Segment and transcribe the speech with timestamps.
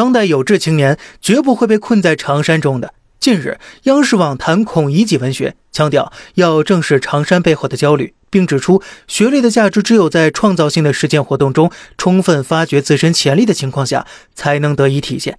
[0.00, 2.94] 当代有志青年绝不会被困在长衫中的。
[3.18, 15.38] 近日，央视网谈孔乙己文学，强调要正视长衫背后的焦虑，并指出学历的价值只有在创造性的实践活动中充分发掘自身潜力的情况下才能得以体现。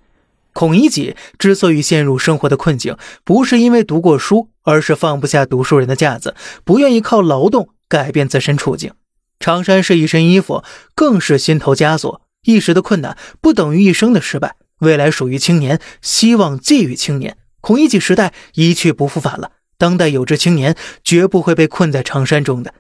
[0.54, 8.92] 孔乙己之所以陷入生活的困境，不是因为读过书，而是放不下读书人的架子，不愿意靠劳动改变自身处境。
[9.40, 12.21] 长衫是一身衣服，更是心头枷锁。
[12.44, 17.38] 一时的困难不等于一生的失败，未来属于青年，希望寄予青年。
[17.62, 22.74] 孔乙己时代一去不复返了，当代有志青年绝不会被困在长衫中的。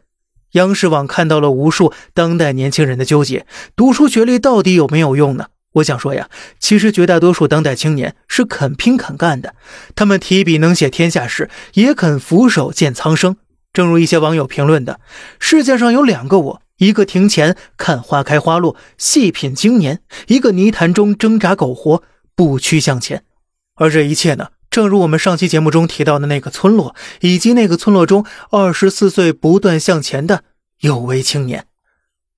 [0.53, 3.45] 央视网看到了无数当代年轻人的纠结：
[3.76, 5.45] 读书学历到底有没有用呢？
[5.75, 6.28] 我想说呀，
[6.59, 9.53] 其实绝大多数当代青年是肯拼肯干的，
[9.95, 13.38] 他们提笔能写天下事，也肯俯首见苍生。
[13.72, 15.00] 正如一些网友评论的
[15.39, 22.02] ：“世界上有两个我，一个庭前看花开花落，细品经年；一个泥潭中挣扎苟活，
[22.35, 23.23] 不屈向前。”
[23.77, 24.49] 而这一切呢？
[24.72, 30.44] 正如我们上期节目中提到的那个村落，以及那个村落中二十四岁不断向前的
[30.80, 31.67] 有为青年。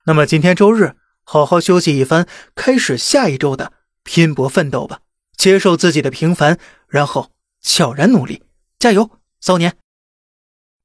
[0.06, 3.72] 那么今天周日，好好休息一番，开始下一周的
[4.04, 5.00] 拼搏奋斗吧！
[5.38, 6.60] 接受自己的平凡，
[6.90, 7.32] 然后
[7.62, 8.44] 悄然努力，
[8.78, 9.10] 加油，
[9.40, 9.78] 骚年！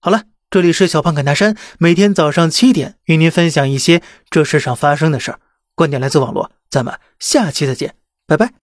[0.00, 5.40] 好了，这里是小胖侃大山，每天早上七点与您分享一些这世上发生的事儿，
[5.74, 7.94] 观点来自网络，咱们下期再见，
[8.26, 8.67] 拜拜。